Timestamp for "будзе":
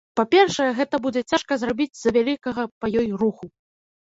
1.03-1.21